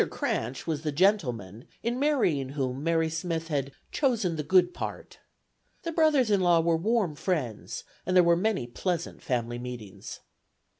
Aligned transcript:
Cranch 0.09 0.65
was 0.65 0.81
the 0.81 0.91
gentleman 0.91 1.65
in 1.83 1.99
marrying 1.99 2.49
whom 2.53 2.83
Mary 2.83 3.07
Smith 3.07 3.49
had 3.49 3.71
"chosen 3.91 4.35
the 4.35 4.41
good 4.41 4.73
part." 4.73 5.19
The 5.83 5.91
brothers 5.91 6.31
in 6.31 6.39
law 6.41 6.59
were 6.59 6.75
warm 6.75 7.13
friends 7.13 7.83
and 8.03 8.15
there 8.15 8.23
were 8.23 8.35
many 8.35 8.65
pleasant 8.65 9.21
family 9.21 9.59
meetings. 9.59 10.21